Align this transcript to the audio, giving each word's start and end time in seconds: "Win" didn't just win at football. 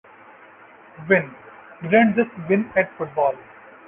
"Win" 1.07 1.29
didn't 1.83 2.15
just 2.15 2.31
win 2.49 2.67
at 2.75 2.89
football. 2.97 3.35